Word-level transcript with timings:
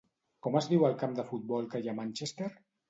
Com 0.47 0.57
es 0.61 0.69
diu 0.71 0.87
el 0.89 0.97
camp 1.03 1.15
de 1.21 1.27
futbol 1.29 1.71
que 1.75 1.85
hi 1.85 1.91
ha 1.93 1.97
a 1.99 2.01
Manchester? 2.03 2.55